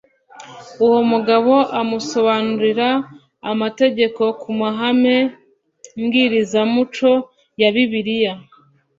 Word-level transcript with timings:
uwo 0.85 0.99
mugabo 1.11 1.53
amusobanurira 1.79 2.89
amategeko 3.51 4.21
ku 4.41 4.49
mahame 4.59 5.17
mbwirizamuco 6.01 7.09
ya 7.61 7.69
bibiliya 7.75 8.33